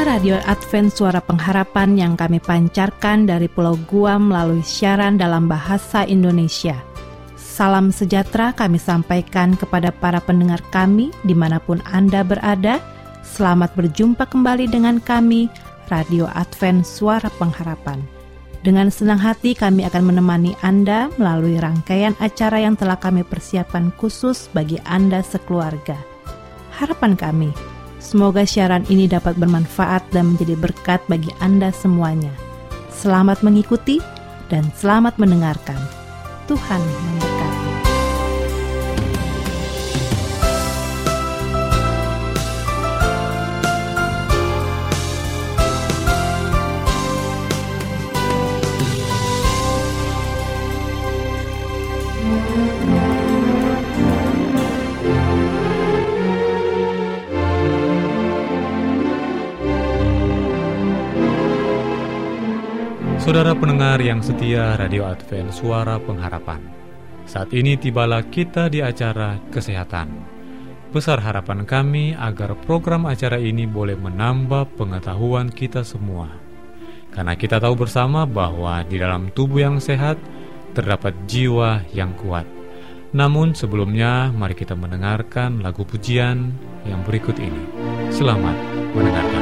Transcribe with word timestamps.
Radio 0.00 0.40
Advent 0.48 0.96
Suara 0.96 1.20
Pengharapan 1.20 1.92
yang 1.92 2.12
kami 2.16 2.40
pancarkan 2.40 3.28
dari 3.28 3.52
Pulau 3.52 3.76
Guam 3.84 4.32
melalui 4.32 4.64
siaran 4.64 5.20
dalam 5.20 5.44
bahasa 5.44 6.08
Indonesia. 6.08 6.80
Salam 7.36 7.92
sejahtera 7.92 8.56
kami 8.56 8.80
sampaikan 8.80 9.52
kepada 9.52 9.92
para 9.92 10.16
pendengar 10.24 10.64
kami 10.72 11.12
di 11.28 11.36
mana 11.36 11.60
pun 11.60 11.84
Anda 11.84 12.24
berada. 12.24 12.80
Selamat 13.20 13.76
berjumpa 13.76 14.24
kembali 14.24 14.72
dengan 14.72 15.04
kami, 15.04 15.52
Radio 15.92 16.24
Advent 16.32 16.88
Suara 16.88 17.28
Pengharapan. 17.36 18.00
Dengan 18.64 18.88
senang 18.88 19.20
hati 19.20 19.52
kami 19.52 19.84
akan 19.84 20.16
menemani 20.16 20.56
Anda 20.64 21.12
melalui 21.20 21.60
rangkaian 21.60 22.16
acara 22.24 22.56
yang 22.64 22.72
telah 22.72 22.96
kami 22.96 23.20
persiapkan 23.20 23.92
khusus 24.00 24.48
bagi 24.56 24.80
Anda 24.88 25.20
sekeluarga. 25.20 26.00
Harapan 26.72 27.12
kami, 27.12 27.52
Semoga 28.00 28.48
siaran 28.48 28.88
ini 28.88 29.04
dapat 29.04 29.36
bermanfaat 29.36 30.08
dan 30.10 30.34
menjadi 30.34 30.56
berkat 30.56 31.04
bagi 31.06 31.28
Anda 31.44 31.68
semuanya. 31.68 32.32
Selamat 32.88 33.44
mengikuti 33.44 34.00
dan 34.48 34.66
selamat 34.72 35.20
mendengarkan. 35.20 35.78
Tuhan 36.48 36.80
memberkati. 36.80 37.39
Saudara 63.30 63.54
pendengar 63.54 64.02
yang 64.02 64.18
setia 64.26 64.74
Radio 64.74 65.06
Advent 65.06 65.54
Suara 65.54 66.02
Pengharapan 66.02 66.66
Saat 67.30 67.54
ini 67.54 67.78
tibalah 67.78 68.26
kita 68.26 68.66
di 68.66 68.82
acara 68.82 69.38
Kesehatan. 69.54 70.10
Besar 70.90 71.22
harapan 71.22 71.62
kami 71.62 72.10
agar 72.18 72.58
program 72.66 73.06
acara 73.06 73.38
ini 73.38 73.70
boleh 73.70 73.94
menambah 73.94 74.74
pengetahuan 74.74 75.46
kita 75.46 75.86
semua. 75.86 76.26
Karena 77.14 77.38
kita 77.38 77.62
tahu 77.62 77.86
bersama 77.86 78.26
bahwa 78.26 78.82
di 78.82 78.98
dalam 78.98 79.30
tubuh 79.30 79.62
yang 79.62 79.78
sehat 79.78 80.18
terdapat 80.74 81.14
jiwa 81.30 81.86
yang 81.94 82.10
kuat. 82.18 82.50
Namun 83.14 83.54
sebelumnya 83.54 84.34
mari 84.34 84.58
kita 84.58 84.74
mendengarkan 84.74 85.62
lagu 85.62 85.86
pujian 85.86 86.50
yang 86.82 87.06
berikut 87.06 87.38
ini. 87.38 87.62
Selamat 88.10 88.58
mendengarkan 88.90 89.39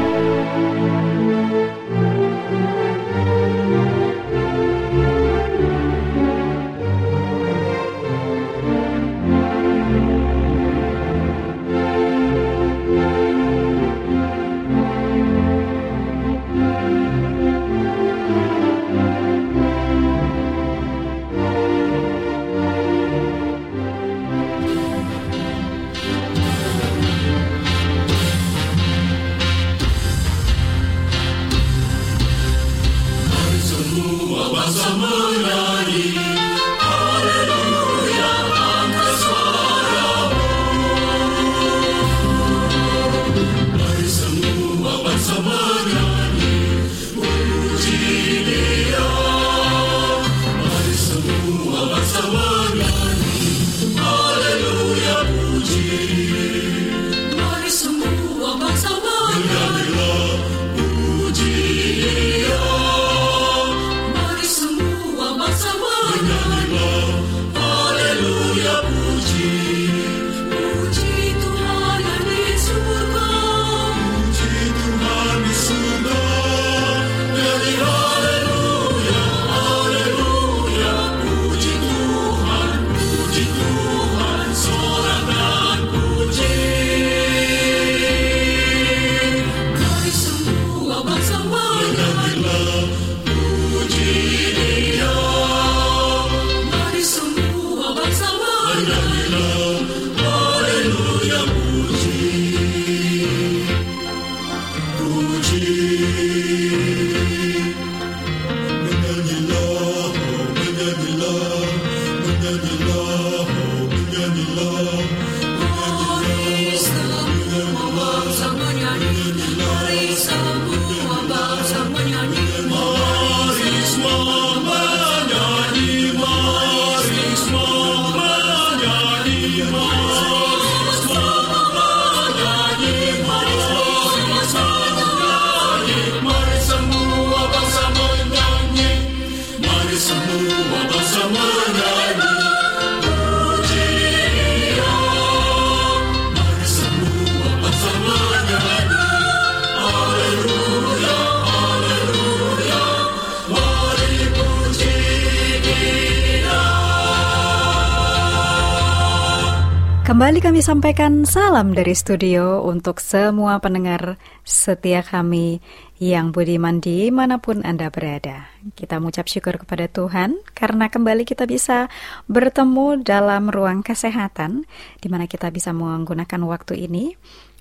Kembali 160.18 160.42
kami 160.42 160.66
sampaikan 160.66 161.22
salam 161.22 161.78
dari 161.78 161.94
studio 161.94 162.66
untuk 162.66 162.98
semua 162.98 163.62
pendengar 163.62 164.18
setia 164.42 165.06
kami 165.06 165.62
yang 166.02 166.34
budiman 166.34 166.82
mana 167.14 167.38
pun 167.38 167.62
Anda 167.62 167.86
berada. 167.86 168.50
Kita 168.74 168.98
mengucap 168.98 169.30
syukur 169.30 169.62
kepada 169.62 169.86
Tuhan 169.86 170.42
karena 170.58 170.90
kembali 170.90 171.22
kita 171.22 171.46
bisa 171.46 171.86
bertemu 172.26 173.06
dalam 173.06 173.46
ruang 173.46 173.86
kesehatan 173.86 174.66
di 174.98 175.06
mana 175.06 175.30
kita 175.30 175.54
bisa 175.54 175.70
menggunakan 175.70 176.42
waktu 176.50 176.90
ini 176.90 177.14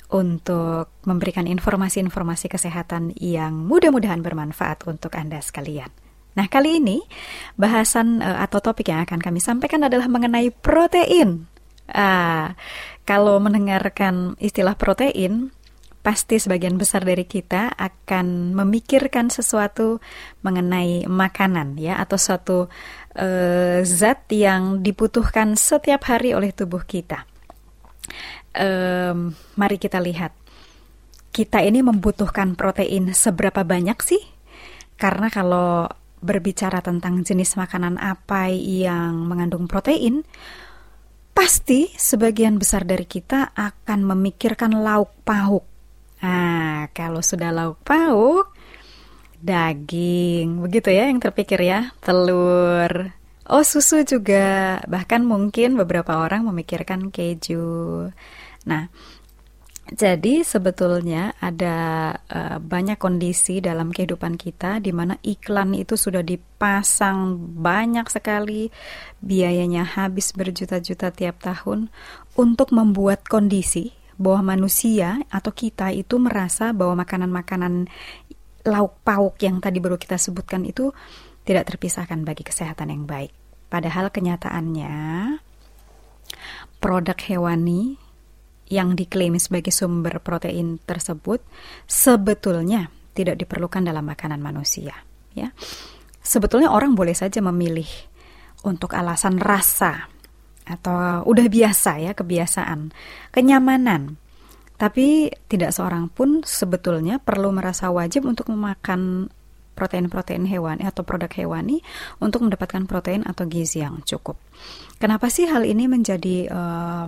untuk 0.09 0.89
memberikan 1.05 1.45
informasi-informasi 1.45 2.49
kesehatan 2.49 3.13
yang 3.21 3.53
mudah-mudahan 3.69 4.25
bermanfaat 4.25 4.81
untuk 4.89 5.13
Anda 5.13 5.45
sekalian. 5.45 5.93
Nah, 6.33 6.49
kali 6.49 6.81
ini 6.81 7.05
bahasan 7.53 8.25
uh, 8.25 8.41
atau 8.41 8.65
topik 8.65 8.89
yang 8.89 9.05
akan 9.05 9.21
kami 9.21 9.37
sampaikan 9.45 9.85
adalah 9.85 10.09
mengenai 10.09 10.49
protein. 10.49 11.53
Ah, 11.87 12.55
kalau 13.07 13.39
mendengarkan 13.39 14.35
istilah 14.43 14.75
protein, 14.75 15.55
pasti 16.07 16.39
sebagian 16.39 16.79
besar 16.79 17.03
dari 17.03 17.27
kita 17.27 17.75
akan 17.75 18.55
memikirkan 18.55 19.27
sesuatu 19.27 19.99
mengenai 20.39 21.03
makanan 21.03 21.75
ya 21.75 21.99
atau 21.99 22.15
suatu 22.15 22.57
uh, 23.19 23.79
zat 23.83 24.23
yang 24.31 24.79
dibutuhkan 24.79 25.59
setiap 25.59 26.07
hari 26.07 26.31
oleh 26.31 26.55
tubuh 26.55 26.79
kita. 26.87 27.27
Um, 28.55 29.35
mari 29.59 29.75
kita 29.75 29.99
lihat 29.99 30.31
kita 31.35 31.59
ini 31.59 31.83
membutuhkan 31.83 32.55
protein 32.55 33.11
seberapa 33.11 33.67
banyak 33.67 33.99
sih? 33.99 34.23
Karena 34.95 35.27
kalau 35.27 35.91
berbicara 36.23 36.79
tentang 36.79 37.21
jenis 37.21 37.59
makanan 37.59 37.99
apa 37.99 38.47
yang 38.49 39.27
mengandung 39.27 39.67
protein, 39.67 40.23
pasti 41.37 41.93
sebagian 41.93 42.57
besar 42.57 42.81
dari 42.81 43.05
kita 43.05 43.53
akan 43.53 44.09
memikirkan 44.09 44.73
lauk 44.73 45.13
pauk. 45.21 45.69
Nah, 46.25 46.89
kalau 46.97 47.21
sudah 47.21 47.53
lauk 47.53 47.77
pauk, 47.85 48.49
daging, 49.37 50.65
begitu 50.65 50.89
ya 50.89 51.05
yang 51.05 51.21
terpikir 51.21 51.61
ya, 51.61 51.93
telur, 52.01 53.13
oh 53.45 53.61
susu 53.61 54.01
juga, 54.01 54.81
bahkan 54.89 55.21
mungkin 55.21 55.77
beberapa 55.77 56.25
orang 56.25 56.41
memikirkan 56.49 57.13
keju. 57.13 58.09
Nah, 58.65 58.89
jadi 59.87 60.43
sebetulnya 60.43 61.31
ada 61.39 61.75
uh, 62.27 62.57
banyak 62.59 62.99
kondisi 62.99 63.63
dalam 63.63 63.95
kehidupan 63.95 64.35
kita 64.35 64.83
di 64.83 64.91
mana 64.91 65.15
iklan 65.23 65.71
itu 65.79 65.95
sudah 65.95 66.19
dipasang 66.19 67.39
banyak 67.55 68.03
sekali, 68.11 68.67
biayanya 69.23 69.87
habis 69.87 70.35
berjuta-juta 70.35 71.15
tiap 71.15 71.39
tahun 71.39 71.87
untuk 72.35 72.75
membuat 72.75 73.23
kondisi 73.31 73.95
bahwa 74.19 74.57
manusia 74.57 75.23
atau 75.31 75.55
kita 75.55 75.95
itu 75.95 76.19
merasa 76.19 76.75
bahwa 76.75 77.07
makanan-makanan 77.07 77.87
lauk 78.67 78.99
pauk 79.07 79.39
yang 79.39 79.63
tadi 79.63 79.79
baru 79.79 79.95
kita 79.95 80.19
sebutkan 80.19 80.67
itu 80.67 80.91
tidak 81.47 81.69
terpisahkan 81.71 82.27
bagi 82.27 82.43
kesehatan 82.43 82.91
yang 82.91 83.03
baik. 83.07 83.31
Padahal 83.71 84.11
kenyataannya 84.11 84.95
produk 86.83 87.17
hewani 87.23 88.06
yang 88.67 88.95
diklaim 88.95 89.39
sebagai 89.39 89.71
sumber 89.71 90.19
protein 90.19 90.79
tersebut 90.83 91.39
sebetulnya 91.87 92.91
tidak 93.15 93.39
diperlukan 93.39 93.81
dalam 93.81 94.05
makanan 94.05 94.37
manusia, 94.43 94.93
ya. 95.33 95.49
Sebetulnya 96.21 96.69
orang 96.69 96.93
boleh 96.93 97.15
saja 97.15 97.39
memilih 97.39 97.87
untuk 98.67 98.93
alasan 98.93 99.39
rasa 99.39 100.11
atau 100.67 101.23
udah 101.23 101.47
biasa 101.47 102.03
ya, 102.03 102.11
kebiasaan, 102.11 102.91
kenyamanan. 103.31 104.19
Tapi 104.77 105.31
tidak 105.49 105.73
seorang 105.73 106.11
pun 106.11 106.45
sebetulnya 106.45 107.17
perlu 107.17 107.49
merasa 107.49 107.89
wajib 107.89 108.29
untuk 108.29 108.51
memakan 108.53 109.31
protein-protein 109.73 110.45
hewani 110.49 110.85
atau 110.85 111.05
produk 111.05 111.29
hewani 111.33 111.81
untuk 112.17 112.45
mendapatkan 112.45 112.85
protein 112.89 113.21
atau 113.25 113.45
gizi 113.45 113.81
yang 113.81 114.01
cukup. 114.05 114.37
Kenapa 114.97 115.29
sih 115.29 115.45
hal 115.45 115.65
ini 115.65 115.85
menjadi 115.85 116.49
uh, 116.49 117.07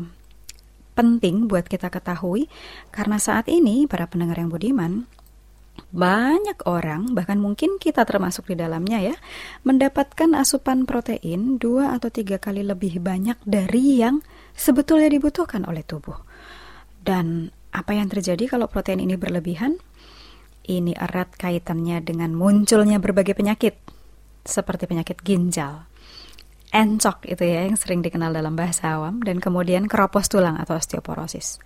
penting 1.00 1.48
buat 1.48 1.63
kita 1.63 1.88
ketahui 1.88 2.51
karena 2.92 3.16
saat 3.16 3.48
ini 3.48 3.88
para 3.88 4.04
pendengar 4.12 4.36
yang 4.36 4.51
budiman 4.51 5.07
banyak 5.96 6.60
orang, 6.68 7.16
bahkan 7.16 7.40
mungkin 7.40 7.80
kita 7.80 8.04
termasuk 8.04 8.51
di 8.51 8.60
dalamnya 8.60 9.00
ya, 9.00 9.16
mendapatkan 9.63 10.28
asupan 10.36 10.84
protein 10.84 11.56
dua 11.56 11.96
atau 11.96 12.12
tiga 12.12 12.36
kali 12.36 12.68
lebih 12.68 13.00
banyak 13.00 13.40
dari 13.48 14.04
yang 14.04 14.19
sebetulnya 14.54 15.07
dibutuhkan 15.07 15.63
oleh 15.66 15.81
tubuh. 15.88 16.19
Dan 17.00 17.50
apa 17.72 17.96
yang 17.96 18.12
terjadi 18.12 18.46
kalau 18.46 18.68
protein 18.68 19.01
ini 19.01 19.16
berlebihan? 19.16 19.80
Ini 20.69 20.94
erat 20.94 21.34
kaitannya 21.34 22.06
dengan 22.06 22.38
munculnya 22.38 23.01
berbagai 23.01 23.34
penyakit, 23.34 23.74
seperti 24.46 24.86
penyakit 24.86 25.18
ginjal, 25.25 25.88
encok 26.69 27.25
itu 27.25 27.44
ya 27.45 27.66
yang 27.66 27.77
sering 27.77 28.06
dikenal 28.06 28.33
dalam 28.33 28.54
bahasa 28.54 28.98
awam 28.98 29.21
dan 29.25 29.42
kemudian 29.42 29.89
keropos 29.89 30.30
tulang 30.30 30.57
atau 30.57 30.77
osteoporosis. 30.77 31.57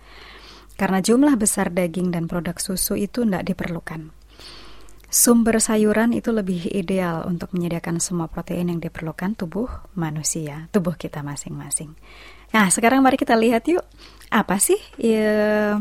Karena 0.74 0.98
jumlah 0.98 1.38
besar 1.38 1.70
daging 1.70 2.10
dan 2.10 2.26
produk 2.26 2.58
susu 2.58 2.98
itu 2.98 3.22
tidak 3.22 3.46
diperlukan. 3.46 4.10
Sumber 5.14 5.62
sayuran 5.62 6.10
itu 6.10 6.34
lebih 6.34 6.74
ideal 6.74 7.22
untuk 7.30 7.54
menyediakan 7.54 8.02
semua 8.02 8.26
protein 8.26 8.66
yang 8.74 8.82
diperlukan 8.82 9.38
tubuh 9.38 9.70
manusia, 9.94 10.66
tubuh 10.74 10.98
kita 10.98 11.22
masing-masing. 11.22 11.94
Nah, 12.50 12.66
sekarang 12.66 12.98
mari 12.98 13.14
kita 13.14 13.38
lihat 13.38 13.62
yuk, 13.70 13.86
apa 14.34 14.58
sih 14.58 14.78
ya, 14.98 15.78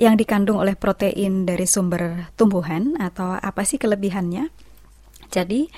yang 0.00 0.14
dikandung 0.16 0.64
oleh 0.64 0.72
protein 0.80 1.44
dari 1.44 1.68
sumber 1.68 2.32
tumbuhan 2.32 2.96
atau 2.96 3.36
apa 3.36 3.68
sih 3.68 3.76
kelebihannya? 3.76 4.48
Jadi, 5.28 5.68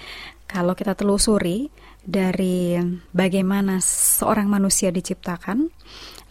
kalau 0.47 0.77
kita 0.77 0.95
telusuri, 0.95 1.73
dari 2.05 2.77
bagaimana 3.17 3.81
seorang 3.81 4.45
manusia 4.47 4.93
diciptakan, 4.93 5.73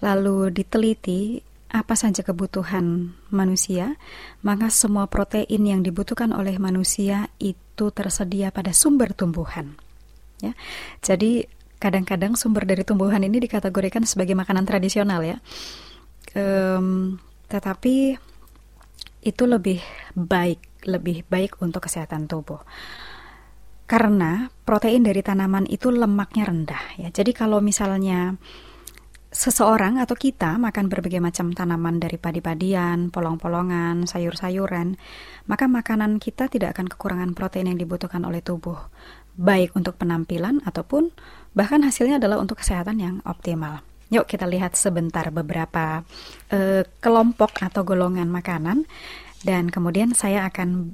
lalu 0.05 0.53
diteliti 0.53 1.41
apa 1.73 1.97
saja 1.97 2.21
kebutuhan 2.21 3.17
manusia, 3.33 3.97
maka 4.45 4.69
semua 4.69 5.09
protein 5.09 5.65
yang 5.65 5.81
dibutuhkan 5.81 6.29
oleh 6.29 6.61
manusia 6.61 7.33
itu 7.41 7.89
tersedia 7.89 8.53
pada 8.53 8.69
sumber 8.69 9.17
tumbuhan. 9.17 9.73
Ya, 10.37 10.53
jadi 11.01 11.49
kadang-kadang 11.81 12.37
sumber 12.37 12.69
dari 12.69 12.85
tumbuhan 12.85 13.25
ini 13.25 13.41
dikategorikan 13.41 14.05
sebagai 14.05 14.37
makanan 14.37 14.69
tradisional 14.69 15.25
ya, 15.25 15.41
um, 16.37 17.17
tetapi 17.49 18.21
itu 19.25 19.43
lebih 19.49 19.81
baik, 20.13 20.85
lebih 20.85 21.25
baik 21.25 21.57
untuk 21.65 21.89
kesehatan 21.89 22.29
tubuh 22.29 22.61
karena 23.83 24.47
protein 24.63 25.03
dari 25.03 25.19
tanaman 25.19 25.67
itu 25.67 25.91
lemaknya 25.91 26.47
rendah 26.47 26.83
ya. 26.97 27.09
Jadi 27.11 27.31
kalau 27.35 27.59
misalnya 27.59 28.39
seseorang 29.33 29.97
atau 29.97 30.13
kita 30.13 30.61
makan 30.61 30.93
berbagai 30.93 31.17
macam 31.17 31.49
tanaman 31.57 31.97
dari 31.97 32.21
padi-padian, 32.21 33.09
polong-polongan, 33.09 34.05
sayur-sayuran, 34.05 34.95
maka 35.49 35.65
makanan 35.65 36.21
kita 36.21 36.47
tidak 36.47 36.77
akan 36.77 36.85
kekurangan 36.85 37.33
protein 37.33 37.73
yang 37.73 37.81
dibutuhkan 37.81 38.21
oleh 38.29 38.45
tubuh, 38.45 38.77
baik 39.33 39.73
untuk 39.73 39.97
penampilan 39.97 40.61
ataupun 40.63 41.09
bahkan 41.57 41.81
hasilnya 41.81 42.21
adalah 42.21 42.37
untuk 42.37 42.61
kesehatan 42.61 43.01
yang 43.01 43.15
optimal. 43.25 43.81
Yuk 44.13 44.29
kita 44.29 44.45
lihat 44.45 44.77
sebentar 44.77 45.33
beberapa 45.33 46.05
uh, 46.53 46.81
kelompok 47.01 47.57
atau 47.57 47.81
golongan 47.81 48.29
makanan 48.29 48.85
dan 49.41 49.73
kemudian 49.73 50.13
saya 50.13 50.45
akan 50.45 50.93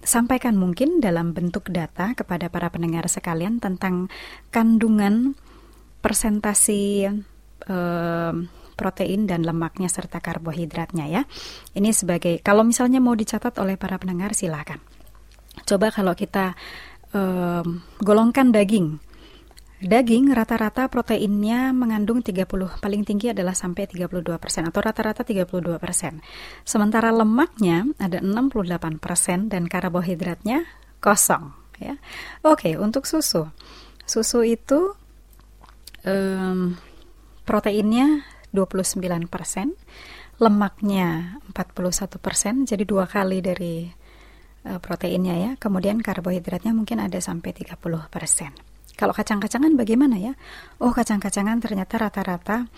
sampaikan 0.00 0.56
mungkin 0.56 0.98
dalam 0.98 1.36
bentuk 1.36 1.68
data 1.68 2.16
kepada 2.16 2.48
para 2.48 2.72
pendengar 2.72 3.04
sekalian 3.06 3.60
tentang 3.60 4.08
kandungan 4.48 5.36
persentasi 6.00 7.12
eh, 7.68 8.34
protein 8.80 9.28
dan 9.28 9.44
lemaknya 9.44 9.92
serta 9.92 10.24
karbohidratnya 10.24 11.04
ya. 11.04 11.22
Ini 11.76 11.92
sebagai 11.92 12.40
kalau 12.40 12.64
misalnya 12.64 12.96
mau 12.96 13.12
dicatat 13.12 13.60
oleh 13.60 13.76
para 13.76 14.00
pendengar 14.00 14.32
silakan. 14.32 14.80
Coba 15.68 15.92
kalau 15.92 16.16
kita 16.16 16.56
eh, 17.12 17.64
golongkan 18.00 18.48
daging 18.56 19.09
Daging 19.80 20.36
rata-rata 20.36 20.92
proteinnya 20.92 21.72
mengandung 21.72 22.20
30, 22.20 22.44
paling 22.84 23.00
tinggi 23.00 23.32
adalah 23.32 23.56
sampai 23.56 23.88
32% 23.88 24.20
atau 24.68 24.80
rata-rata 24.84 25.24
32%. 25.24 25.80
Sementara 26.68 27.08
lemaknya 27.08 27.88
ada 27.96 28.20
68% 28.20 29.48
dan 29.48 29.64
karbohidratnya 29.64 30.68
kosong. 31.00 31.56
Ya. 31.80 31.96
Oke, 32.44 32.76
untuk 32.76 33.08
susu. 33.08 33.48
Susu 34.04 34.44
itu 34.44 34.92
um, 36.04 36.76
proteinnya 37.48 38.28
29%, 38.52 39.32
lemaknya 40.44 41.40
41%, 41.56 42.68
jadi 42.68 42.84
dua 42.84 43.08
kali 43.08 43.40
dari 43.40 43.88
uh, 44.68 44.76
proteinnya 44.76 45.40
ya. 45.40 45.50
Kemudian 45.56 46.04
karbohidratnya 46.04 46.76
mungkin 46.76 47.00
ada 47.00 47.16
sampai 47.16 47.56
30%. 47.56 48.69
Kalau 48.98 49.14
kacang-kacangan 49.16 49.74
bagaimana 49.78 50.16
ya? 50.20 50.32
Oh, 50.82 50.92
kacang-kacangan 50.92 51.62
ternyata 51.62 51.96
rata-rata 51.96 52.68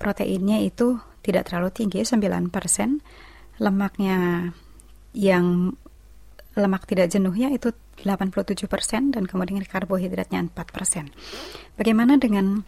proteinnya 0.00 0.60
itu 0.64 1.00
tidak 1.20 1.48
terlalu 1.48 1.70
tinggi, 1.72 2.00
9%. 2.04 2.48
Lemaknya 3.60 4.50
yang 5.12 5.76
lemak 6.56 6.88
tidak 6.88 7.12
jenuhnya 7.12 7.52
itu 7.52 7.70
87% 8.02 9.14
dan 9.14 9.24
kemudian 9.28 9.60
karbohidratnya 9.62 10.40
4%. 10.48 10.56
Bagaimana 11.76 12.16
dengan 12.16 12.64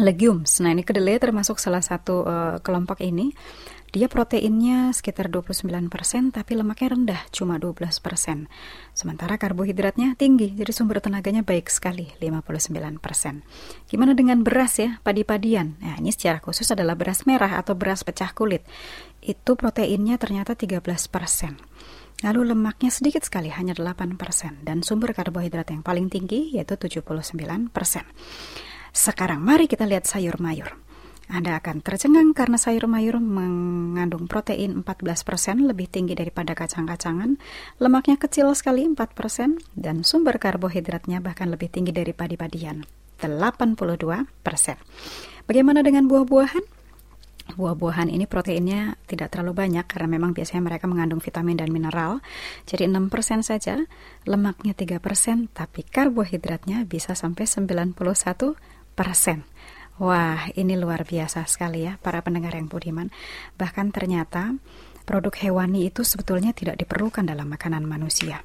legumes? 0.00 0.58
Nah, 0.64 0.72
ini 0.72 0.82
kedelai 0.82 1.20
termasuk 1.20 1.60
salah 1.60 1.84
satu 1.84 2.24
uh, 2.24 2.56
kelompok 2.64 3.04
ini. 3.04 3.30
Dia 3.94 4.10
proteinnya 4.10 4.90
sekitar 4.90 5.30
29%, 5.30 6.34
tapi 6.34 6.58
lemaknya 6.58 6.98
rendah, 6.98 7.20
cuma 7.30 7.62
12%. 7.62 8.50
Sementara 8.90 9.38
karbohidratnya 9.38 10.18
tinggi, 10.18 10.50
jadi 10.50 10.74
sumber 10.74 10.98
tenaganya 10.98 11.46
baik 11.46 11.70
sekali, 11.70 12.10
59%. 12.18 13.46
Gimana 13.86 14.18
dengan 14.18 14.42
beras 14.42 14.82
ya, 14.82 14.98
padi-padian? 15.06 15.78
Nah, 15.78 15.94
ini 16.02 16.10
secara 16.10 16.42
khusus 16.42 16.66
adalah 16.74 16.98
beras 16.98 17.22
merah 17.22 17.54
atau 17.54 17.78
beras 17.78 18.02
pecah 18.02 18.34
kulit. 18.34 18.66
Itu 19.22 19.54
proteinnya 19.54 20.18
ternyata 20.18 20.58
13%. 20.58 21.54
Lalu 22.26 22.50
lemaknya 22.50 22.90
sedikit 22.90 23.22
sekali, 23.22 23.54
hanya 23.54 23.78
8%. 23.78 24.18
Dan 24.66 24.82
sumber 24.82 25.14
karbohidrat 25.14 25.70
yang 25.70 25.86
paling 25.86 26.10
tinggi 26.10 26.50
yaitu 26.50 26.74
79%. 26.74 27.70
Sekarang 28.90 29.38
mari 29.38 29.70
kita 29.70 29.86
lihat 29.86 30.10
sayur 30.10 30.42
mayur. 30.42 30.82
Anda 31.24 31.56
akan 31.56 31.80
tercengang 31.80 32.36
karena 32.36 32.60
sayur 32.60 32.84
mayur 32.84 33.16
mengandung 33.16 34.28
protein 34.28 34.84
14% 34.84 35.64
lebih 35.64 35.88
tinggi 35.88 36.12
daripada 36.12 36.52
kacang-kacangan, 36.52 37.40
lemaknya 37.80 38.20
kecil 38.20 38.52
sekali 38.52 38.84
4%, 38.84 39.56
dan 39.72 40.04
sumber 40.04 40.36
karbohidratnya 40.36 41.24
bahkan 41.24 41.48
lebih 41.48 41.72
tinggi 41.72 41.96
dari 41.96 42.12
padi-padian, 42.12 42.84
82%. 43.24 44.28
Bagaimana 45.48 45.80
dengan 45.80 46.04
buah-buahan? 46.04 46.84
Buah-buahan 47.44 48.08
ini 48.08 48.24
proteinnya 48.24 48.96
tidak 49.04 49.36
terlalu 49.36 49.68
banyak 49.68 49.84
karena 49.84 50.08
memang 50.08 50.32
biasanya 50.32 50.64
mereka 50.64 50.88
mengandung 50.88 51.20
vitamin 51.20 51.60
dan 51.60 51.68
mineral. 51.68 52.24
Jadi 52.64 52.88
6% 52.88 53.44
saja, 53.44 53.84
lemaknya 54.24 54.72
3%, 54.72 55.52
tapi 55.52 55.84
karbohidratnya 55.84 56.88
bisa 56.88 57.12
sampai 57.12 57.44
91%. 57.44 57.84
Wah, 60.02 60.50
ini 60.58 60.74
luar 60.74 61.06
biasa 61.06 61.46
sekali 61.46 61.86
ya 61.86 61.94
para 62.02 62.18
pendengar 62.18 62.58
yang 62.58 62.66
budiman. 62.66 63.14
Bahkan 63.54 63.94
ternyata 63.94 64.58
produk 65.06 65.30
hewani 65.38 65.86
itu 65.86 66.02
sebetulnya 66.02 66.50
tidak 66.50 66.82
diperlukan 66.82 67.22
dalam 67.22 67.46
makanan 67.46 67.86
manusia. 67.86 68.42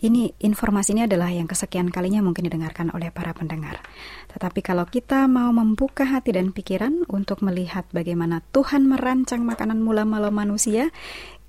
Ini 0.00 0.32
informasi 0.40 0.96
ini 0.96 1.04
adalah 1.04 1.28
yang 1.28 1.44
kesekian 1.44 1.92
kalinya 1.92 2.24
mungkin 2.24 2.48
didengarkan 2.48 2.88
oleh 2.96 3.12
para 3.12 3.36
pendengar. 3.36 3.84
Tetapi 4.32 4.64
kalau 4.64 4.88
kita 4.88 5.28
mau 5.28 5.52
membuka 5.52 6.08
hati 6.08 6.32
dan 6.32 6.56
pikiran 6.56 7.04
untuk 7.12 7.44
melihat 7.44 7.84
bagaimana 7.92 8.40
Tuhan 8.48 8.88
merancang 8.88 9.44
makanan 9.44 9.84
mula-mula 9.84 10.32
manusia, 10.32 10.88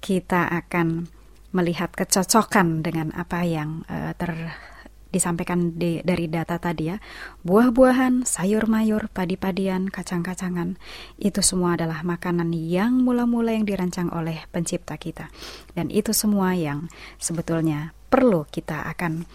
kita 0.04 0.52
akan 0.52 1.08
melihat 1.56 1.96
kecocokan 1.96 2.84
dengan 2.84 3.16
apa 3.16 3.48
yang 3.48 3.88
uh, 3.88 4.12
ter 4.20 4.36
disampaikan 5.12 5.76
di, 5.76 6.00
dari 6.02 6.32
data 6.32 6.58
tadi 6.58 6.90
ya, 6.90 6.98
buah-buahan, 7.44 8.24
sayur 8.24 8.66
mayur, 8.72 9.12
padi-padian, 9.12 9.92
kacang-kacangan, 9.92 10.80
itu 11.20 11.44
semua 11.44 11.76
adalah 11.76 12.02
makanan 12.02 12.56
yang 12.56 13.04
mula-mula 13.04 13.52
yang 13.52 13.68
dirancang 13.68 14.08
oleh 14.10 14.48
pencipta 14.50 14.96
kita. 14.96 15.28
Dan 15.76 15.92
itu 15.92 16.16
semua 16.16 16.56
yang 16.56 16.88
sebetulnya 17.20 17.92
perlu 18.08 18.48
kita 18.48 18.88
akan 18.92 19.28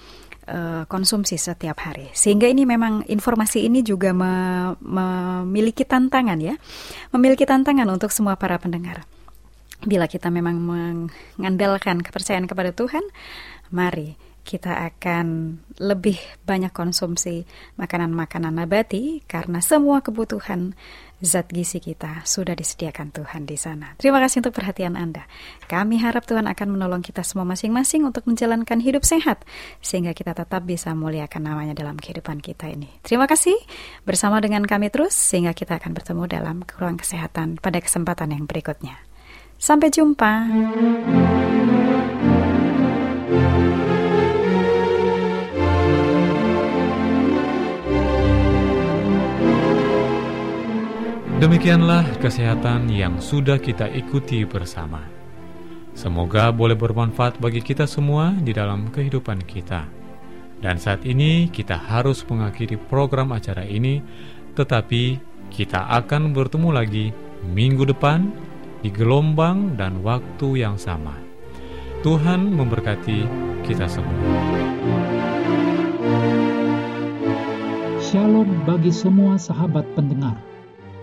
uh, 0.48 0.82
konsumsi 0.88 1.36
setiap 1.36 1.76
hari. 1.84 2.08
Sehingga 2.16 2.48
ini 2.48 2.64
memang 2.64 3.04
informasi 3.06 3.68
ini 3.68 3.84
juga 3.84 4.16
me 4.16 4.74
memiliki 4.80 5.84
tantangan 5.84 6.40
ya. 6.40 6.56
Memiliki 7.12 7.44
tantangan 7.44 7.86
untuk 7.92 8.10
semua 8.10 8.34
para 8.40 8.56
pendengar. 8.56 9.04
Bila 9.84 10.08
kita 10.08 10.32
memang 10.32 10.56
mengandalkan 10.56 12.00
kepercayaan 12.00 12.48
kepada 12.48 12.72
Tuhan, 12.72 13.04
mari 13.68 14.16
kita 14.46 14.86
akan 14.94 15.58
lebih 15.82 16.14
banyak 16.46 16.70
konsumsi 16.70 17.42
makanan-makanan 17.74 18.54
nabati 18.62 19.26
karena 19.26 19.58
semua 19.58 20.06
kebutuhan 20.06 20.78
zat 21.18 21.48
gizi 21.48 21.80
kita 21.80 22.22
sudah 22.28 22.52
disediakan 22.54 23.10
Tuhan 23.10 23.48
di 23.48 23.58
sana. 23.58 23.98
Terima 23.98 24.20
kasih 24.22 24.44
untuk 24.44 24.54
perhatian 24.54 24.94
Anda. 24.94 25.24
Kami 25.66 25.98
harap 25.98 26.28
Tuhan 26.28 26.46
akan 26.46 26.78
menolong 26.78 27.02
kita 27.02 27.24
semua 27.24 27.48
masing-masing 27.48 28.06
untuk 28.06 28.28
menjalankan 28.30 28.78
hidup 28.78 29.02
sehat 29.02 29.42
sehingga 29.82 30.14
kita 30.14 30.36
tetap 30.36 30.62
bisa 30.62 30.94
muliakan 30.94 31.50
namanya 31.50 31.74
dalam 31.74 31.98
kehidupan 31.98 32.38
kita 32.38 32.70
ini. 32.70 32.92
Terima 33.02 33.26
kasih 33.26 33.56
bersama 34.06 34.38
dengan 34.38 34.62
kami 34.62 34.92
terus 34.92 35.16
sehingga 35.16 35.56
kita 35.56 35.80
akan 35.82 35.96
bertemu 35.96 36.22
dalam 36.28 36.56
ruang 36.78 37.00
kesehatan 37.00 37.58
pada 37.58 37.80
kesempatan 37.80 38.36
yang 38.36 38.44
berikutnya. 38.44 39.00
Sampai 39.56 39.88
jumpa. 39.88 40.32
Demikianlah 51.36 52.16
kesehatan 52.16 52.88
yang 52.88 53.20
sudah 53.20 53.60
kita 53.60 53.92
ikuti 53.92 54.48
bersama. 54.48 55.04
Semoga 55.92 56.48
boleh 56.48 56.72
bermanfaat 56.72 57.36
bagi 57.36 57.60
kita 57.60 57.84
semua 57.84 58.32
di 58.32 58.56
dalam 58.56 58.88
kehidupan 58.88 59.44
kita. 59.44 59.84
Dan 60.64 60.80
saat 60.80 61.04
ini 61.04 61.52
kita 61.52 61.76
harus 61.76 62.24
mengakhiri 62.24 62.80
program 62.80 63.36
acara 63.36 63.68
ini, 63.68 64.00
tetapi 64.56 65.20
kita 65.52 65.84
akan 66.00 66.32
bertemu 66.32 66.72
lagi 66.72 67.12
minggu 67.44 67.84
depan 67.84 68.32
di 68.80 68.88
gelombang 68.88 69.76
dan 69.76 70.00
waktu 70.00 70.64
yang 70.64 70.80
sama. 70.80 71.20
Tuhan 72.00 72.48
memberkati 72.48 73.28
kita 73.60 73.84
semua. 73.84 74.24
Shalom 78.00 78.64
bagi 78.64 78.88
semua 78.88 79.36
sahabat 79.36 79.84
pendengar 79.92 80.55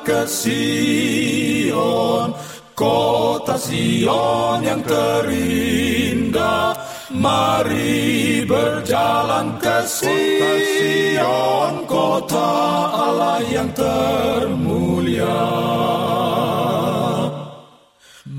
ke 0.02 0.26
Sion, 0.26 2.34
kota 2.74 3.54
Sion 3.54 4.66
yang 4.66 4.82
terindah. 4.82 6.74
Mari 7.08 8.44
berjalan 8.44 9.56
ke 9.62 9.80
Sion, 9.88 11.88
kota 11.88 12.52
Allah 12.92 13.40
yang 13.48 13.72
termulia. 13.72 15.40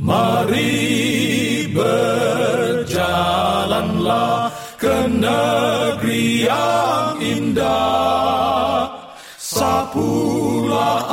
Mari 0.09 1.69
berjalanlah 1.69 4.49
ke 4.73 5.05
negeri 5.05 6.49
yang 6.49 7.13
indah. 7.21 8.89
Sapulah 9.37 11.05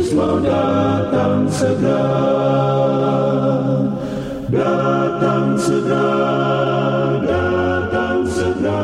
Yesus 0.06 0.22
mau 0.22 0.38
datang 0.38 1.50
segera. 1.50 2.06
Datang 4.46 5.46
segera. 5.58 6.06
Datang 7.26 8.18
segera. 8.30 8.82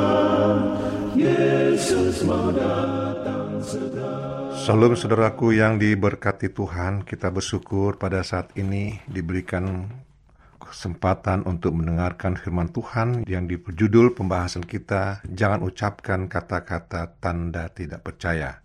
Yesus 1.15 2.27
mau 2.27 2.51
datang 2.51 3.55
segera. 3.63 4.11
Salam 4.67 4.99
saudaraku 4.99 5.55
yang 5.55 5.79
diberkati 5.79 6.51
Tuhan, 6.51 7.07
kita 7.07 7.31
bersyukur 7.31 8.03
pada 8.03 8.27
saat 8.27 8.51
ini 8.59 8.99
diberikan 9.07 9.95
kesempatan 10.59 11.47
untuk 11.47 11.79
mendengarkan 11.79 12.35
firman 12.35 12.75
Tuhan 12.75 13.31
yang 13.31 13.47
berjudul 13.47 14.19
pembahasan 14.19 14.67
kita, 14.67 15.23
jangan 15.31 15.63
ucapkan 15.63 16.27
kata-kata 16.27 17.15
tanda 17.23 17.71
tidak 17.71 18.03
percaya. 18.03 18.59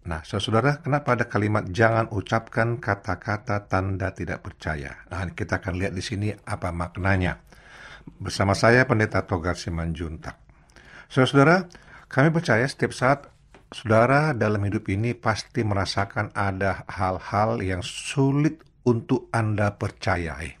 Nah, 0.00 0.24
saudara, 0.24 0.80
kenapa 0.80 1.12
ada 1.12 1.28
kalimat 1.28 1.68
jangan 1.68 2.08
ucapkan 2.08 2.80
kata-kata 2.80 3.68
tanda 3.68 4.16
tidak 4.16 4.40
percaya? 4.40 5.04
Nah, 5.12 5.28
kita 5.36 5.60
akan 5.60 5.76
lihat 5.76 5.92
di 5.92 6.00
sini 6.00 6.32
apa 6.32 6.72
maknanya. 6.72 7.36
Bersama 8.16 8.56
saya 8.56 8.88
Pendeta 8.88 9.20
Togar 9.28 9.60
Simanjuntak. 9.60 10.40
Saudara-saudara, 11.12 11.68
kami 12.08 12.32
percaya 12.32 12.64
setiap 12.64 12.96
saat 12.96 13.28
saudara 13.68 14.32
dalam 14.32 14.64
hidup 14.64 14.88
ini 14.88 15.12
pasti 15.12 15.60
merasakan 15.68 16.32
ada 16.32 16.88
hal-hal 16.88 17.60
yang 17.60 17.84
sulit 17.84 18.64
untuk 18.88 19.28
Anda 19.36 19.76
percayai. 19.76 20.56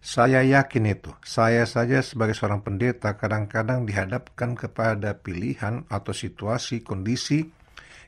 Saya 0.00 0.40
yakin 0.46 0.84
itu. 0.88 1.12
Saya 1.20 1.66
saja 1.68 2.00
sebagai 2.00 2.32
seorang 2.32 2.64
pendeta 2.64 3.18
kadang-kadang 3.18 3.84
dihadapkan 3.84 4.56
kepada 4.56 5.18
pilihan 5.20 5.84
atau 5.92 6.14
situasi, 6.16 6.80
kondisi 6.80 7.59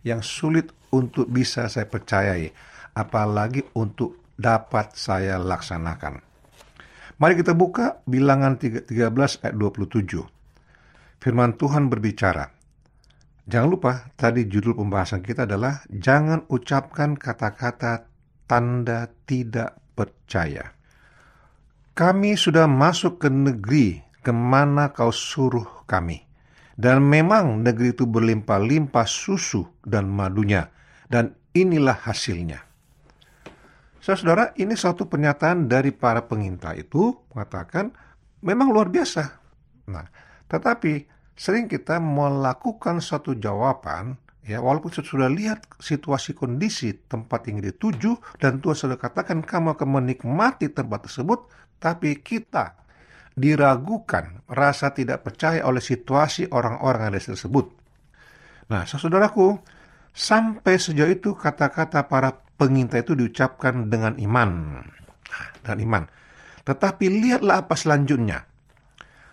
yang 0.02 0.20
sulit 0.20 0.70
untuk 0.92 1.26
bisa 1.30 1.66
saya 1.66 1.88
percayai, 1.88 2.50
apalagi 2.94 3.64
untuk 3.78 4.34
dapat 4.36 4.94
saya 4.98 5.38
laksanakan. 5.38 6.20
Mari 7.22 7.38
kita 7.38 7.54
buka 7.54 8.02
bilangan 8.02 8.58
13 8.58 8.90
ayat 9.46 9.54
27. 9.54 11.22
Firman 11.22 11.54
Tuhan 11.54 11.86
berbicara. 11.86 12.50
Jangan 13.46 13.68
lupa, 13.70 14.10
tadi 14.18 14.46
judul 14.46 14.74
pembahasan 14.74 15.22
kita 15.22 15.46
adalah 15.46 15.82
Jangan 15.86 16.50
ucapkan 16.50 17.14
kata-kata 17.14 18.06
tanda 18.46 19.06
tidak 19.26 19.78
percaya. 19.94 20.74
Kami 21.92 22.34
sudah 22.34 22.66
masuk 22.66 23.22
ke 23.22 23.28
negeri 23.28 24.00
ke 24.22 24.32
mana 24.34 24.90
kau 24.90 25.12
suruh 25.12 25.84
kami. 25.84 26.31
Dan 26.76 27.04
memang 27.04 27.60
negeri 27.60 27.92
itu 27.92 28.08
berlimpah-limpah 28.08 29.06
susu 29.08 29.64
dan 29.84 30.08
madunya. 30.08 30.72
Dan 31.08 31.36
inilah 31.52 32.08
hasilnya. 32.08 32.64
Saudara, 34.02 34.50
ini 34.58 34.74
suatu 34.74 35.06
pernyataan 35.06 35.70
dari 35.70 35.94
para 35.94 36.26
pengintai 36.26 36.82
itu 36.82 37.14
mengatakan 37.30 37.94
memang 38.42 38.74
luar 38.74 38.90
biasa. 38.90 39.22
Nah, 39.94 40.02
tetapi 40.50 41.06
sering 41.38 41.70
kita 41.70 42.02
melakukan 42.02 42.98
suatu 42.98 43.38
jawaban 43.38 44.18
ya 44.42 44.58
walaupun 44.58 44.90
sudah 44.90 45.30
lihat 45.30 45.70
situasi 45.78 46.34
kondisi 46.34 46.98
tempat 47.06 47.46
yang 47.46 47.62
dituju 47.62 48.18
dan 48.42 48.58
Tuhan 48.58 48.74
sudah 48.74 48.98
katakan 48.98 49.46
kamu 49.46 49.78
akan 49.78 49.88
menikmati 50.02 50.66
tempat 50.74 51.06
tersebut, 51.06 51.46
tapi 51.78 52.18
kita 52.18 52.81
diragukan, 53.32 54.44
rasa 54.48 54.92
tidak 54.92 55.24
percaya 55.24 55.64
oleh 55.64 55.80
situasi 55.80 56.48
orang-orang 56.52 57.12
yang 57.12 57.36
tersebut. 57.36 57.66
Nah, 58.68 58.84
saudaraku, 58.84 59.56
sampai 60.12 60.76
sejauh 60.76 61.12
itu 61.12 61.36
kata-kata 61.36 62.08
para 62.08 62.32
pengintai 62.56 63.02
itu 63.02 63.16
diucapkan 63.16 63.88
dengan 63.88 64.16
iman. 64.20 64.80
Dan 65.64 65.76
iman. 65.82 66.04
Tetapi 66.62 67.04
lihatlah 67.08 67.66
apa 67.66 67.74
selanjutnya. 67.74 68.46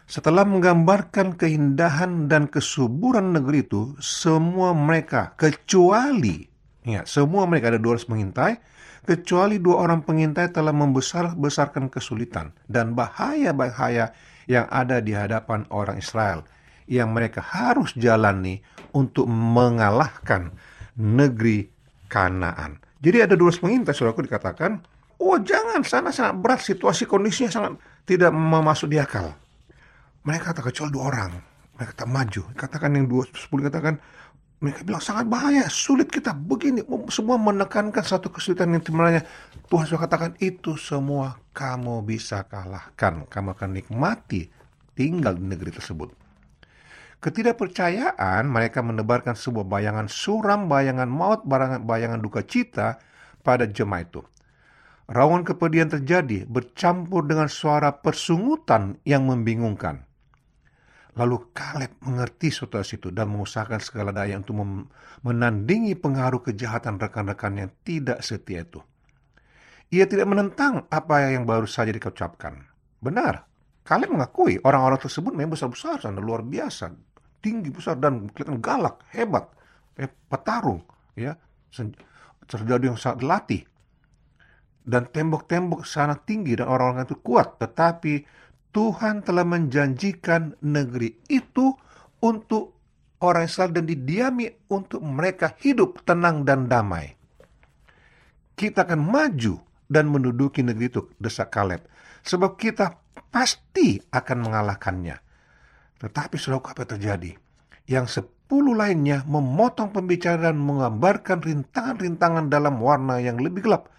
Setelah 0.09 0.41
menggambarkan 0.41 1.37
keindahan 1.37 2.25
dan 2.25 2.49
kesuburan 2.49 3.29
negeri 3.37 3.61
itu, 3.61 3.93
semua 4.01 4.73
mereka 4.73 5.37
kecuali, 5.37 6.41
ingat, 6.81 7.05
semua 7.05 7.45
mereka 7.45 7.69
ada 7.69 7.77
dua 7.77 7.93
orang 7.93 8.09
pengintai, 8.09 8.57
kecuali 9.05 9.59
dua 9.59 9.87
orang 9.87 10.03
pengintai 10.03 10.51
telah 10.51 10.73
membesar-besarkan 10.73 11.91
kesulitan 11.91 12.55
dan 12.67 12.95
bahaya-bahaya 12.97 14.11
yang 14.49 14.65
ada 14.73 14.97
di 14.99 15.13
hadapan 15.13 15.63
orang 15.69 16.01
Israel 16.01 16.41
yang 16.89 17.13
mereka 17.13 17.39
harus 17.39 17.93
jalani 17.93 18.65
untuk 18.97 19.29
mengalahkan 19.29 20.49
negeri 20.97 21.69
Kanaan. 22.09 22.81
Jadi 22.99 23.21
ada 23.21 23.37
dua 23.37 23.53
pengintai, 23.53 23.93
saudaraku 23.93 24.25
dikatakan, 24.25 24.81
oh 25.21 25.37
jangan, 25.37 25.85
sana 25.85 26.09
sangat 26.09 26.41
berat, 26.41 26.65
situasi 26.65 27.05
kondisinya 27.05 27.53
sangat 27.53 27.77
tidak 28.09 28.33
memasuk 28.33 28.89
di 28.89 28.97
akal. 28.97 29.37
Mereka 30.25 30.51
kata 30.51 30.65
kecuali 30.65 30.89
dua 30.89 31.03
orang, 31.13 31.31
mereka 31.77 32.03
tak 32.03 32.09
maju. 32.09 32.41
Katakan 32.57 32.97
yang 32.97 33.05
dua 33.05 33.29
sepuluh 33.29 33.69
katakan, 33.69 34.01
mereka 34.59 34.83
bilang 34.83 34.99
sangat 34.99 35.31
bahaya, 35.31 35.71
sulit 35.71 36.11
kita 36.11 36.35
begini. 36.35 36.83
Semua 37.07 37.39
menekankan 37.39 38.03
satu 38.03 38.27
kesulitan 38.27 38.75
yang 38.75 38.83
sebenarnya 38.83 39.23
Tuhan 39.71 39.87
sudah 39.87 40.03
katakan 40.03 40.35
itu 40.43 40.75
semua 40.75 41.39
kamu 41.55 42.03
bisa 42.03 42.43
kalahkan. 42.43 43.23
Kamu 43.23 43.55
akan 43.55 43.69
nikmati 43.71 44.51
tinggal 44.99 45.39
di 45.39 45.47
negeri 45.47 45.71
tersebut. 45.71 46.11
Ketidakpercayaan 47.23 48.51
mereka 48.51 48.83
menebarkan 48.83 49.39
sebuah 49.39 49.63
bayangan 49.63 50.11
suram, 50.11 50.67
bayangan 50.67 51.07
maut, 51.07 51.47
bayangan, 51.47 52.19
duka 52.19 52.43
cita 52.43 52.99
pada 53.39 53.63
jemaah 53.63 54.03
itu. 54.03 54.23
Rawan 55.07 55.47
kepedihan 55.47 55.87
terjadi 55.87 56.43
bercampur 56.43 57.23
dengan 57.23 57.47
suara 57.47 57.95
persungutan 57.95 58.99
yang 59.07 59.23
membingungkan. 59.23 60.03
Lalu 61.17 61.49
Kaleb 61.55 61.97
mengerti 62.05 62.53
situasi 62.53 63.01
itu 63.01 63.09
dan 63.09 63.33
mengusahakan 63.33 63.81
segala 63.81 64.13
daya 64.13 64.37
untuk 64.37 64.61
menandingi 65.25 65.97
pengaruh 65.97 66.45
kejahatan 66.45 67.01
rekan-rekan 67.01 67.53
yang 67.57 67.71
tidak 67.81 68.21
setia 68.21 68.61
itu. 68.61 68.79
Ia 69.89 70.05
tidak 70.05 70.29
menentang 70.29 70.85
apa 70.93 71.33
yang 71.33 71.49
baru 71.49 71.65
saja 71.65 71.89
dikucapkan. 71.89 72.61
Benar, 73.01 73.49
Kaleb 73.81 74.13
mengakui 74.13 74.61
orang-orang 74.61 75.01
tersebut 75.01 75.33
memang 75.33 75.57
besar-besar 75.57 76.05
luar 76.13 76.45
biasa, 76.45 76.93
tinggi 77.41 77.73
besar 77.73 77.97
dan 77.97 78.29
kelihatan 78.29 78.61
galak, 78.61 79.01
hebat, 79.09 79.49
eh, 79.97 80.05
petarung, 80.29 80.85
ya, 81.17 81.33
terjadi 82.45 82.93
yang 82.93 82.99
sangat 83.01 83.25
latih. 83.25 83.63
Dan 84.85 85.09
tembok-tembok 85.09 85.85
sangat 85.85 86.25
tinggi 86.29 86.53
dan 86.57 86.69
orang-orang 86.69 87.05
itu 87.09 87.17
kuat, 87.21 87.57
tetapi 87.57 88.25
Tuhan 88.69 89.25
telah 89.25 89.45
menjanjikan 89.45 90.61
negeri 90.61 91.25
itu 91.25 91.73
untuk 92.21 92.77
orang 93.25 93.49
Israel 93.49 93.73
dan 93.73 93.89
didiami 93.89 94.69
untuk 94.69 95.01
mereka 95.01 95.57
hidup 95.57 96.05
tenang 96.05 96.45
dan 96.45 96.69
damai. 96.69 97.17
Kita 98.53 98.85
akan 98.85 99.01
maju 99.01 99.55
dan 99.89 100.11
menduduki 100.11 100.61
negeri 100.61 100.91
itu, 100.91 101.01
desak 101.17 101.49
Kaleb. 101.49 101.81
Sebab 102.21 102.59
kita 102.59 102.93
pasti 103.31 103.97
akan 103.97 104.37
mengalahkannya. 104.45 105.17
Tetapi 105.99 106.35
saudara 106.37 106.75
apa 106.75 106.83
terjadi? 106.85 107.33
Yang 107.89 108.21
sepuluh 108.21 108.77
lainnya 108.77 109.25
memotong 109.25 109.89
pembicaraan 109.89 110.59
menggambarkan 110.59 111.41
rintangan-rintangan 111.41 112.51
dalam 112.51 112.77
warna 112.77 113.17
yang 113.17 113.41
lebih 113.41 113.65
gelap 113.65 113.89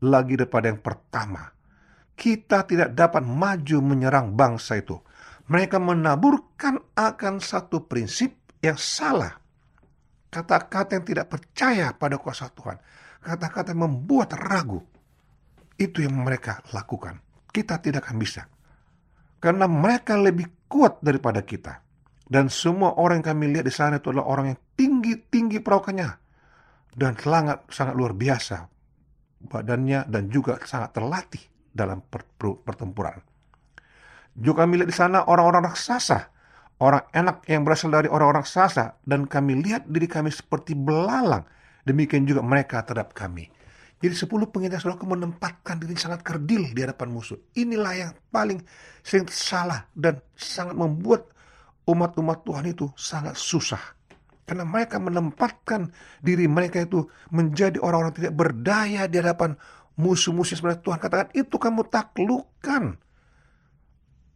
lagi 0.00 0.34
daripada 0.34 0.72
yang 0.72 0.80
pertama 0.80 1.59
kita 2.20 2.68
tidak 2.68 2.92
dapat 2.92 3.24
maju 3.24 3.80
menyerang 3.80 4.36
bangsa 4.36 4.76
itu. 4.76 5.00
Mereka 5.48 5.80
menaburkan 5.80 6.92
akan 6.92 7.40
satu 7.40 7.88
prinsip 7.88 8.60
yang 8.60 8.76
salah. 8.76 9.40
Kata-kata 10.28 11.00
yang 11.00 11.06
tidak 11.08 11.26
percaya 11.32 11.96
pada 11.96 12.20
kuasa 12.20 12.52
Tuhan. 12.52 12.76
Kata-kata 13.24 13.72
yang 13.72 13.88
membuat 13.88 14.36
ragu. 14.36 14.84
Itu 15.80 16.04
yang 16.04 16.20
mereka 16.20 16.60
lakukan. 16.76 17.16
Kita 17.48 17.80
tidak 17.80 18.06
akan 18.06 18.16
bisa. 18.20 18.44
Karena 19.40 19.64
mereka 19.64 20.20
lebih 20.20 20.68
kuat 20.68 21.00
daripada 21.00 21.40
kita. 21.40 21.80
Dan 22.30 22.46
semua 22.46 23.00
orang 23.00 23.24
yang 23.24 23.28
kami 23.34 23.44
lihat 23.50 23.66
di 23.66 23.74
sana 23.74 23.98
itu 23.98 24.12
adalah 24.12 24.28
orang 24.28 24.54
yang 24.54 24.60
tinggi-tinggi 24.76 25.58
perawakannya. 25.64 26.10
Dan 26.94 27.16
sangat, 27.18 27.66
sangat 27.72 27.94
luar 27.96 28.14
biasa 28.14 28.70
badannya 29.40 30.04
dan 30.06 30.28
juga 30.28 30.60
sangat 30.62 30.94
terlatih 30.94 31.49
dalam 31.70 32.02
pertempuran. 32.66 33.20
Juga 34.36 34.64
kami 34.64 34.82
lihat 34.82 34.88
di 34.90 34.96
sana 34.96 35.26
orang-orang 35.26 35.70
raksasa, 35.70 36.30
orang 36.80 37.04
enak 37.10 37.44
yang 37.50 37.66
berasal 37.66 37.90
dari 37.90 38.06
orang-orang 38.06 38.46
raksasa, 38.46 39.02
dan 39.02 39.26
kami 39.26 39.58
lihat 39.58 39.90
diri 39.90 40.06
kami 40.06 40.30
seperti 40.30 40.78
belalang. 40.78 41.44
Demikian 41.82 42.28
juga 42.28 42.44
mereka 42.44 42.84
terhadap 42.84 43.16
kami. 43.16 43.50
Jadi 44.00 44.16
sepuluh 44.16 44.48
pengintai 44.48 44.80
saudara 44.80 45.04
menempatkan 45.04 45.76
diri 45.76 45.92
sangat 45.92 46.24
kerdil 46.24 46.72
di 46.72 46.80
hadapan 46.80 47.12
musuh. 47.12 47.36
Inilah 47.52 47.92
yang 47.92 48.12
paling 48.32 48.64
sering 49.04 49.28
salah 49.28 49.84
dan 49.92 50.24
sangat 50.32 50.72
membuat 50.72 51.28
umat-umat 51.84 52.40
Tuhan 52.48 52.64
itu 52.72 52.88
sangat 52.96 53.36
susah. 53.36 53.80
Karena 54.48 54.64
mereka 54.64 54.96
menempatkan 54.96 55.92
diri 56.24 56.48
mereka 56.48 56.80
itu 56.80 57.06
menjadi 57.28 57.76
orang-orang 57.76 58.16
tidak 58.16 58.34
berdaya 58.34 59.04
di 59.04 59.20
hadapan 59.20 59.54
musuh-musuh 59.98 60.58
sebenarnya 60.58 60.82
Tuhan 60.84 60.98
katakan 61.00 61.28
itu 61.34 61.56
kamu 61.56 61.86
taklukkan. 61.88 62.98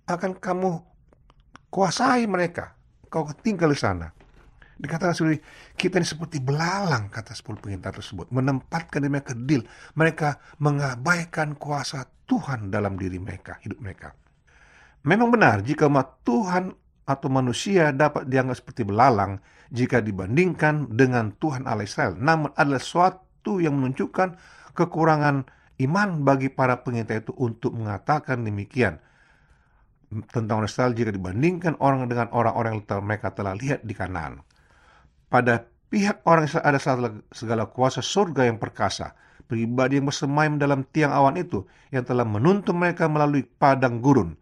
Akan 0.04 0.32
kamu 0.36 0.84
kuasai 1.72 2.28
mereka. 2.28 2.76
Kau 3.10 3.26
tinggal 3.40 3.72
di 3.72 3.78
sana. 3.78 4.10
Dikatakan 4.74 5.14
sendiri 5.14 5.38
kita 5.78 6.02
ini 6.02 6.06
seperti 6.06 6.42
belalang 6.42 7.06
kata 7.06 7.30
sepuluh 7.30 7.62
pengintar 7.62 7.94
tersebut 7.94 8.26
menempatkan 8.34 9.06
diri 9.06 9.12
mereka 9.14 9.30
kedil 9.30 9.62
mereka 9.94 10.42
mengabaikan 10.58 11.54
kuasa 11.54 12.02
Tuhan 12.26 12.74
dalam 12.74 12.98
diri 12.98 13.22
mereka 13.22 13.62
hidup 13.62 13.78
mereka. 13.78 14.18
Memang 15.06 15.30
benar 15.30 15.62
jika 15.62 15.86
umat 15.86 16.26
Tuhan 16.26 16.74
atau 17.04 17.28
manusia 17.28 17.92
dapat 17.92 18.26
dianggap 18.26 18.56
seperti 18.56 18.82
belalang 18.82 19.38
jika 19.68 20.00
dibandingkan 20.00 20.90
dengan 20.90 21.36
Tuhan 21.36 21.68
Allah 21.68 21.84
Israel. 21.84 22.16
Namun 22.16 22.50
adalah 22.56 22.80
suatu 22.80 23.60
yang 23.60 23.76
menunjukkan 23.76 24.28
kekurangan 24.74 25.46
iman 25.80 26.08
bagi 26.22 26.50
para 26.50 26.82
pengintai 26.82 27.22
itu 27.22 27.34
untuk 27.38 27.74
mengatakan 27.74 28.46
demikian 28.46 28.98
tentang 30.30 30.62
Israel 30.62 30.94
jika 30.94 31.10
dibandingkan 31.10 31.74
orang 31.82 32.06
dengan 32.06 32.30
orang-orang 32.30 32.78
yang 32.78 33.02
mereka 33.02 33.34
telah 33.34 33.58
lihat 33.58 33.82
di 33.82 33.94
kanan. 33.96 34.42
Pada 35.26 35.66
pihak 35.90 36.22
orang 36.22 36.46
Israel 36.46 36.66
ada 36.70 36.78
segala 37.34 37.66
kuasa 37.66 37.98
surga 37.98 38.46
yang 38.46 38.62
perkasa, 38.62 39.18
pribadi 39.50 39.98
yang 39.98 40.06
bersemayam 40.06 40.54
dalam 40.58 40.86
tiang 40.94 41.10
awan 41.10 41.34
itu 41.34 41.66
yang 41.90 42.06
telah 42.06 42.22
menuntun 42.22 42.78
mereka 42.78 43.10
melalui 43.10 43.42
padang 43.42 43.98
gurun. 43.98 44.38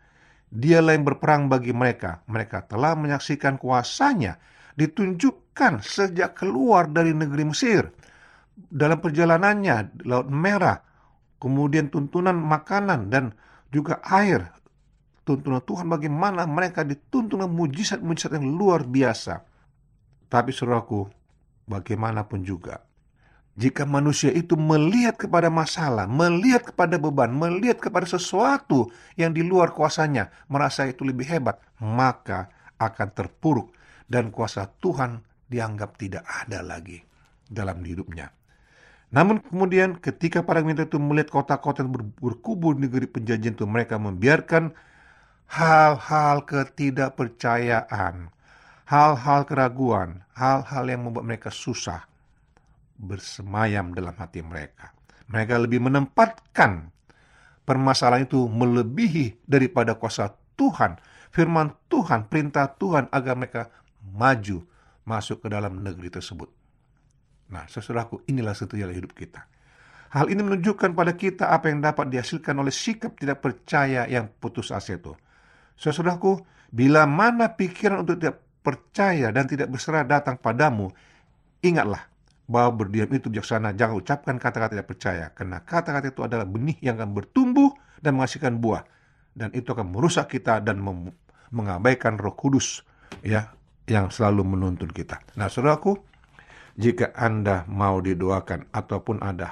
Dialah 0.53 0.93
yang 0.93 1.09
berperang 1.09 1.49
bagi 1.49 1.73
mereka. 1.73 2.21
Mereka 2.29 2.69
telah 2.69 2.93
menyaksikan 2.93 3.57
kuasanya 3.57 4.37
ditunjukkan 4.77 5.81
sejak 5.81 6.37
keluar 6.37 6.93
dari 6.93 7.17
negeri 7.17 7.49
Mesir 7.49 7.89
dalam 8.69 8.99
perjalanannya 9.03 10.05
Laut 10.07 10.29
Merah, 10.31 10.79
kemudian 11.43 11.91
tuntunan 11.91 12.37
makanan 12.37 13.11
dan 13.11 13.35
juga 13.73 13.99
air. 14.05 14.53
Tuntunan 15.23 15.63
Tuhan 15.63 15.87
bagaimana 15.87 16.47
mereka 16.51 16.83
dituntun 16.83 17.47
mujizat-mujizat 17.47 18.39
yang 18.39 18.59
luar 18.59 18.83
biasa. 18.83 19.47
Tapi 20.27 20.51
saudaraku, 20.51 21.07
bagaimanapun 21.71 22.43
juga, 22.43 22.83
jika 23.53 23.85
manusia 23.85 24.33
itu 24.33 24.57
melihat 24.57 25.21
kepada 25.21 25.53
masalah, 25.53 26.09
melihat 26.09 26.73
kepada 26.73 26.97
beban, 26.97 27.29
melihat 27.29 27.79
kepada 27.85 28.09
sesuatu 28.09 28.89
yang 29.15 29.37
di 29.37 29.45
luar 29.45 29.77
kuasanya, 29.77 30.33
merasa 30.49 30.89
itu 30.89 31.05
lebih 31.05 31.29
hebat, 31.29 31.61
maka 31.79 32.49
akan 32.81 33.09
terpuruk 33.13 33.77
dan 34.09 34.33
kuasa 34.33 34.67
Tuhan 34.81 35.21
dianggap 35.53 36.01
tidak 36.01 36.25
ada 36.25 36.65
lagi 36.65 37.05
dalam 37.45 37.85
hidupnya. 37.85 38.33
Namun 39.13 39.45
kemudian 39.45 40.01
ketika 40.01 40.41
para 40.41 40.65
minta 40.65 40.89
itu 40.89 40.97
melihat 40.97 41.29
kota-kota 41.29 41.85
yang 41.85 41.93
berkubu 42.17 42.73
di 42.73 42.89
negeri 42.89 43.05
penjanjian 43.05 43.53
itu, 43.53 43.69
mereka 43.69 44.01
membiarkan 44.01 44.73
hal-hal 45.53 46.49
ketidakpercayaan, 46.49 48.33
hal-hal 48.89 49.41
keraguan, 49.45 50.25
hal-hal 50.33 50.85
yang 50.89 51.05
membuat 51.05 51.29
mereka 51.29 51.53
susah 51.53 52.09
bersemayam 52.97 53.93
dalam 53.93 54.17
hati 54.17 54.41
mereka. 54.41 54.97
Mereka 55.29 55.61
lebih 55.61 55.85
menempatkan 55.85 56.89
permasalahan 57.69 58.25
itu 58.25 58.49
melebihi 58.49 59.45
daripada 59.45 59.93
kuasa 59.93 60.33
Tuhan, 60.57 60.97
firman 61.29 61.77
Tuhan, 61.93 62.33
perintah 62.33 62.73
Tuhan 62.81 63.13
agar 63.13 63.37
mereka 63.37 63.63
maju 64.01 64.65
masuk 65.05 65.45
ke 65.45 65.49
dalam 65.53 65.85
negeri 65.85 66.09
tersebut. 66.09 66.62
Nah, 67.53 67.69
saudaraku, 67.69 68.25
inilah 68.25 68.57
jalan 68.57 68.97
hidup 68.97 69.13
kita. 69.13 69.45
Hal 70.13 70.29
ini 70.29 70.41
menunjukkan 70.45 70.93
pada 70.93 71.13
kita 71.17 71.53
apa 71.53 71.73
yang 71.73 71.85
dapat 71.85 72.09
dihasilkan 72.13 72.57
oleh 72.57 72.73
sikap 72.73 73.17
tidak 73.17 73.45
percaya 73.45 74.05
yang 74.09 74.29
putus 74.29 74.73
asa 74.73 74.97
itu. 74.97 75.13
Saudaraku, 75.77 76.41
bila 76.69 77.09
mana 77.09 77.53
pikiran 77.53 78.05
untuk 78.05 78.21
tidak 78.21 78.41
percaya 78.61 79.33
dan 79.33 79.49
tidak 79.49 79.73
berserah 79.73 80.05
datang 80.05 80.37
padamu, 80.37 80.93
ingatlah 81.65 82.09
bahwa 82.45 82.85
berdiam 82.85 83.09
itu 83.09 83.33
bijaksana. 83.33 83.73
Jangan 83.73 83.95
ucapkan 84.05 84.37
kata-kata 84.37 84.77
tidak 84.77 84.89
percaya, 84.89 85.25
karena 85.33 85.65
kata-kata 85.65 86.13
itu 86.13 86.21
adalah 86.21 86.45
benih 86.45 86.77
yang 86.85 87.01
akan 87.01 87.17
bertumbuh 87.17 87.73
dan 88.05 88.21
menghasilkan 88.21 88.61
buah. 88.61 88.85
Dan 89.33 89.49
itu 89.57 89.73
akan 89.73 89.97
merusak 89.97 90.29
kita 90.29 90.61
dan 90.61 90.77
mengabaikan 91.49 92.21
roh 92.21 92.37
kudus 92.37 92.85
ya 93.25 93.49
yang 93.89 94.13
selalu 94.13 94.45
menuntun 94.45 94.93
kita. 94.93 95.25
Nah, 95.41 95.49
saudaraku, 95.49 96.12
jika 96.77 97.13
Anda 97.13 97.69
mau 97.69 98.01
didoakan 98.01 98.73
ataupun 98.73 99.21
ada 99.21 99.49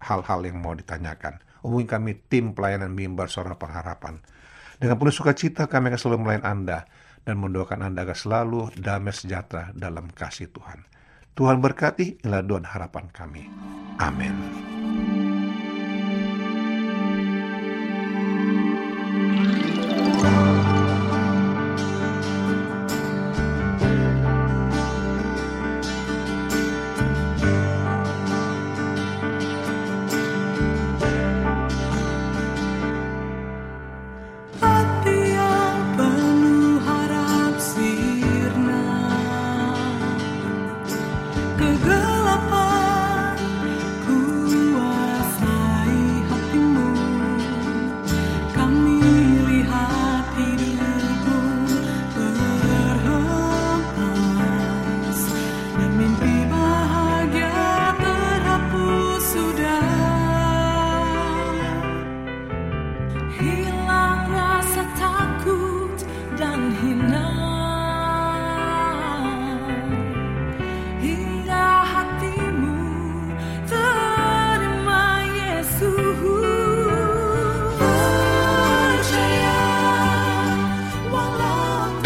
hal-hal 0.00 0.40
yang 0.44 0.58
mau 0.60 0.72
ditanyakan. 0.72 1.40
Hubungi 1.62 1.86
kami 1.86 2.12
tim 2.26 2.56
pelayanan 2.56 2.90
mimbar 2.90 3.30
suara 3.30 3.54
pengharapan. 3.54 4.18
Dengan 4.82 4.98
penuh 4.98 5.14
sukacita 5.14 5.70
kami 5.70 5.94
akan 5.94 6.00
selalu 6.00 6.18
melayani 6.26 6.46
Anda 6.48 6.78
dan 7.22 7.38
mendoakan 7.38 7.86
Anda 7.86 8.02
agar 8.02 8.18
selalu 8.18 8.74
damai 8.74 9.14
sejahtera 9.14 9.70
dalam 9.70 10.10
kasih 10.10 10.50
Tuhan. 10.50 10.82
Tuhan 11.32 11.62
berkati, 11.62 12.20
inilah 12.20 12.42
doa 12.44 12.60
harapan 12.66 13.08
kami. 13.08 13.46
Amin. 14.02 14.71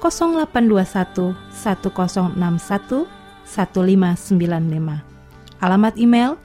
0821 0.00 1.36
1061 1.52 3.04
1595. 3.44 5.04
Alamat 5.60 6.00
email 6.00 6.40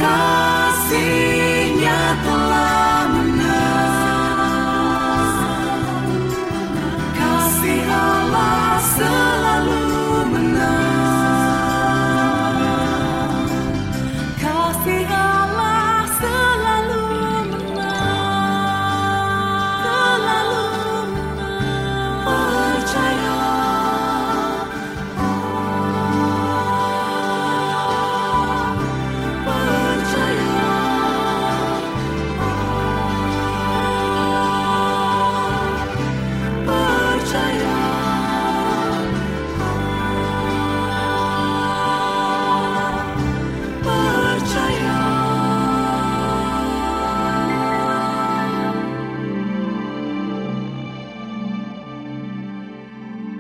Racine. 0.01 1.28